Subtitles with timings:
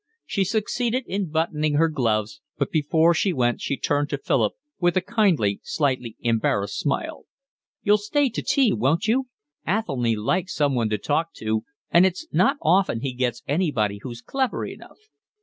[0.25, 4.97] She succeeded in buttoning her gloves, but before she went she turned to Philip with
[4.97, 7.25] a kindly, slightly embarrassed smile.
[7.83, 9.27] "You'll stay to tea, won't you?
[9.67, 14.65] Athelny likes someone to talk to, and it's not often he gets anybody who's clever
[14.65, 14.97] enough."